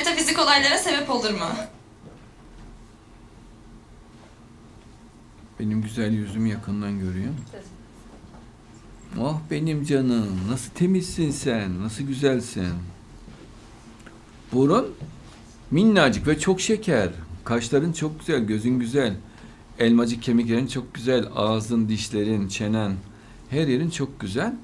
metafizik 0.00 0.38
olaylara 0.38 0.78
sebep 0.78 1.10
olur 1.10 1.30
mu? 1.30 1.46
Benim 5.60 5.82
güzel 5.82 6.12
yüzümü 6.12 6.48
yakından 6.48 6.98
görüyor. 6.98 7.30
Oh 9.18 9.40
benim 9.50 9.84
canım, 9.84 10.38
nasıl 10.50 10.70
temizsin 10.70 11.30
sen, 11.30 11.82
nasıl 11.82 12.04
güzelsin. 12.04 12.74
Burun 14.52 14.94
minnacık 15.70 16.26
ve 16.26 16.38
çok 16.38 16.60
şeker. 16.60 17.08
Kaşların 17.44 17.92
çok 17.92 18.18
güzel, 18.20 18.44
gözün 18.44 18.78
güzel. 18.78 19.16
Elmacık 19.78 20.22
kemiklerin 20.22 20.66
çok 20.66 20.94
güzel. 20.94 21.28
Ağzın, 21.34 21.88
dişlerin, 21.88 22.48
çenen, 22.48 22.92
her 23.50 23.68
yerin 23.68 23.90
çok 23.90 24.20
güzel. 24.20 24.54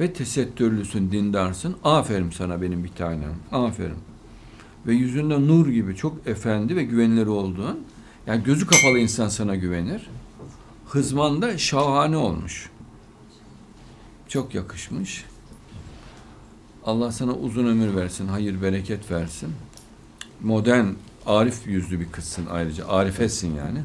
Ve 0.00 0.12
tesettürlüsün, 0.12 1.12
dindarsın. 1.12 1.76
Aferin 1.84 2.30
sana 2.30 2.62
benim 2.62 2.84
bir 2.84 2.92
tanem. 2.92 3.34
Aferin. 3.52 4.13
Ve 4.86 4.94
yüzünde 4.94 5.40
nur 5.40 5.66
gibi 5.66 5.96
çok 5.96 6.26
efendi 6.26 6.76
ve 6.76 6.84
güvenilir 6.84 7.26
olduğun. 7.26 7.80
Yani 8.26 8.44
gözü 8.44 8.66
kapalı 8.66 8.98
insan 8.98 9.28
sana 9.28 9.54
güvenir. 9.54 10.10
Hızman 10.86 11.42
da 11.42 11.58
şahane 11.58 12.16
olmuş. 12.16 12.70
Çok 14.28 14.54
yakışmış. 14.54 15.24
Allah 16.84 17.12
sana 17.12 17.32
uzun 17.32 17.66
ömür 17.66 17.96
versin, 17.96 18.28
hayır 18.28 18.62
bereket 18.62 19.10
versin. 19.10 19.50
Modern, 20.42 20.86
arif 21.26 21.66
yüzlü 21.66 22.00
bir 22.00 22.12
kızsın 22.12 22.46
ayrıca. 22.50 22.88
Arifesin 22.88 23.54
yani. 23.54 23.78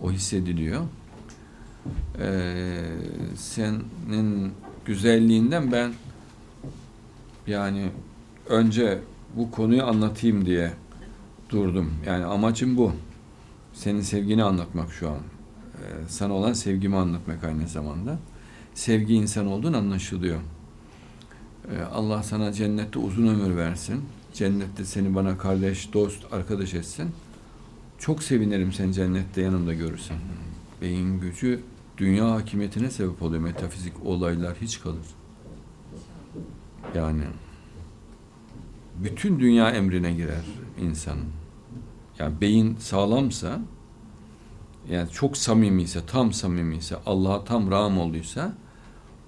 O 0.00 0.12
hissediliyor. 0.12 0.82
Ee, 2.20 2.84
senin 3.36 4.52
güzelliğinden 4.84 5.72
ben 5.72 5.92
yani 7.46 7.90
önce 8.48 8.98
bu 9.36 9.50
konuyu 9.50 9.84
anlatayım 9.84 10.46
diye 10.46 10.72
durdum. 11.50 11.94
Yani 12.06 12.24
amacım 12.24 12.76
bu. 12.76 12.92
Senin 13.72 14.00
sevgini 14.00 14.44
anlatmak 14.44 14.92
şu 14.92 15.10
an. 15.10 15.16
Ee, 15.16 16.08
sana 16.08 16.32
olan 16.32 16.52
sevgimi 16.52 16.96
anlatmak 16.96 17.44
aynı 17.44 17.68
zamanda. 17.68 18.18
Sevgi 18.74 19.14
insan 19.14 19.46
olduğun 19.46 19.72
anlaşılıyor. 19.72 20.40
Ee, 21.70 21.82
Allah 21.82 22.22
sana 22.22 22.52
cennette 22.52 22.98
uzun 22.98 23.26
ömür 23.26 23.56
versin. 23.56 24.04
Cennette 24.34 24.84
seni 24.84 25.14
bana 25.14 25.38
kardeş, 25.38 25.92
dost, 25.92 26.32
arkadaş 26.32 26.74
etsin. 26.74 27.10
Çok 27.98 28.22
sevinirim 28.22 28.72
seni 28.72 28.94
cennette 28.94 29.42
yanımda 29.42 29.74
görürsem. 29.74 30.16
Beyin 30.82 31.20
gücü 31.20 31.60
dünya 31.98 32.30
hakimiyetine 32.30 32.90
sebep 32.90 33.22
oluyor. 33.22 33.42
Metafizik 33.42 33.92
olaylar 34.04 34.56
hiç 34.60 34.80
kalır. 34.80 35.06
Yani 36.94 37.22
bütün 39.04 39.40
dünya 39.40 39.70
emrine 39.70 40.12
girer 40.12 40.44
insanın. 40.80 41.26
Yani 42.18 42.40
beyin 42.40 42.76
sağlamsa 42.76 43.60
yani 44.90 45.10
çok 45.10 45.36
samimiyse, 45.36 46.00
tam 46.06 46.32
samimiyse, 46.32 46.96
Allah'a 47.06 47.44
tam 47.44 47.70
rağm 47.70 47.98
olduysa 47.98 48.52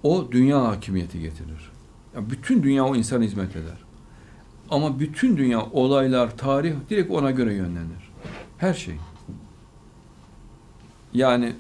o 0.02 0.28
dünya 0.32 0.64
hakimiyeti 0.64 1.20
getirir. 1.20 1.70
Yani 2.14 2.30
bütün 2.30 2.62
dünya 2.62 2.84
o 2.84 2.96
insan 2.96 3.22
hizmet 3.22 3.56
eder. 3.56 3.78
Ama 4.70 5.00
bütün 5.00 5.36
dünya 5.36 5.66
olaylar, 5.66 6.36
tarih 6.36 6.74
direkt 6.90 7.10
ona 7.10 7.30
göre 7.30 7.54
yönlenir. 7.54 8.10
Her 8.58 8.74
şey. 8.74 8.94
Yani 11.14 11.52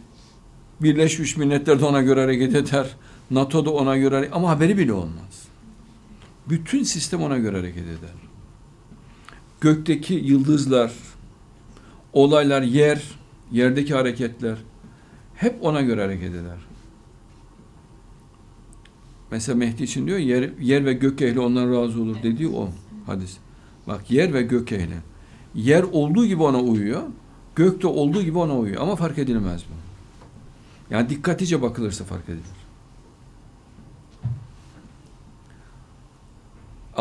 Birleşmiş 0.80 1.36
Milletler 1.36 1.80
de 1.80 1.84
ona 1.84 2.02
göre 2.02 2.20
hareket 2.20 2.54
eder. 2.54 2.86
NATO 3.30 3.64
da 3.64 3.70
ona 3.70 3.96
göre 3.96 4.28
ama 4.32 4.50
haberi 4.50 4.78
bile 4.78 4.92
olmaz. 4.92 5.49
Bütün 6.50 6.82
sistem 6.82 7.22
ona 7.22 7.38
göre 7.38 7.56
hareket 7.56 7.84
eder. 7.84 8.14
Gökteki 9.60 10.14
yıldızlar, 10.14 10.92
olaylar, 12.12 12.62
yer, 12.62 13.02
yerdeki 13.52 13.94
hareketler 13.94 14.58
hep 15.34 15.64
ona 15.64 15.80
göre 15.80 16.02
hareket 16.02 16.30
eder. 16.30 16.58
Mesela 19.30 19.58
Mehdi 19.58 19.82
için 19.82 20.06
diyor 20.06 20.18
yer, 20.18 20.50
yer 20.60 20.84
ve 20.84 20.92
gök 20.92 21.22
ehli 21.22 21.40
ondan 21.40 21.72
razı 21.72 22.02
olur 22.02 22.16
dediği 22.22 22.48
o 22.48 22.68
hadis. 23.06 23.36
Bak 23.86 24.10
yer 24.10 24.34
ve 24.34 24.42
gök 24.42 24.72
ehli. 24.72 24.96
Yer 25.54 25.82
olduğu 25.82 26.26
gibi 26.26 26.42
ona 26.42 26.60
uyuyor. 26.60 27.02
Gök 27.56 27.82
de 27.82 27.86
olduğu 27.86 28.22
gibi 28.22 28.38
ona 28.38 28.58
uyuyor. 28.58 28.82
Ama 28.82 28.96
fark 28.96 29.18
edilmez 29.18 29.64
bu. 29.70 29.74
Yani 30.94 31.08
dikkatlice 31.08 31.62
bakılırsa 31.62 32.04
fark 32.04 32.28
edilir. 32.28 32.44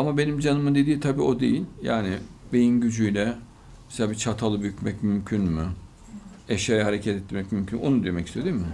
Ama 0.00 0.18
benim 0.18 0.40
canımın 0.40 0.74
dediği 0.74 1.00
tabii 1.00 1.22
o 1.22 1.40
değil. 1.40 1.64
Yani 1.82 2.18
beyin 2.52 2.80
gücüyle 2.80 3.34
mesela 3.88 4.10
bir 4.10 4.14
çatalı 4.14 4.62
bükmek 4.62 5.02
mümkün 5.02 5.40
mü? 5.40 5.66
Eşyayı 6.48 6.82
hareket 6.82 7.16
ettirmek 7.16 7.52
mümkün 7.52 7.78
mü? 7.78 7.86
Onu 7.86 8.04
demek 8.04 8.26
istiyor 8.26 8.46
değil 8.46 8.56
mi? 8.56 8.66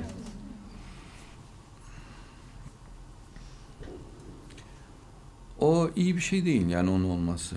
O 5.61 5.91
iyi 5.97 6.17
bir 6.17 6.21
şey 6.21 6.45
değil 6.45 6.69
yani 6.69 6.91
onun 6.91 7.11
olması. 7.11 7.57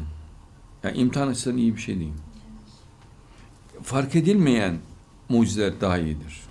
Yani 0.84 0.98
imtihan 0.98 1.28
açısından 1.28 1.58
iyi 1.58 1.76
bir 1.76 1.82
şey 1.82 2.00
değil. 2.00 2.14
Fark 3.84 4.16
edilmeyen 4.16 4.78
mucizeler 5.30 5.82
daha 5.82 5.98
iyidir. 5.98 6.42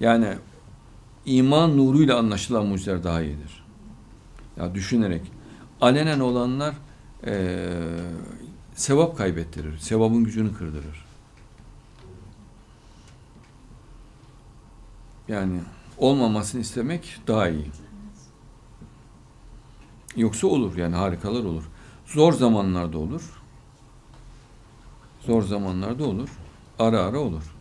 Yani 0.00 0.28
iman 1.26 1.76
nuruyla 1.78 2.18
anlaşılan 2.18 2.66
mucizeler 2.66 3.04
daha 3.04 3.22
iyidir. 3.22 3.64
Ya 4.56 4.74
düşünerek 4.74 5.22
alenen 5.84 6.20
olanlar 6.20 6.74
e, 7.26 7.66
sevap 8.74 9.16
kaybettirir. 9.16 9.78
Sevabın 9.78 10.24
gücünü 10.24 10.54
kırdırır. 10.54 11.04
Yani 15.28 15.60
olmamasını 15.98 16.60
istemek 16.60 17.20
daha 17.26 17.48
iyi. 17.48 17.70
Yoksa 20.16 20.46
olur 20.46 20.76
yani 20.76 20.94
harikalar 20.96 21.44
olur. 21.44 21.64
Zor 22.06 22.32
zamanlarda 22.32 22.98
olur. 22.98 23.42
Zor 25.20 25.42
zamanlarda 25.42 26.04
olur. 26.04 26.28
Ara 26.78 27.00
ara 27.00 27.18
olur. 27.18 27.53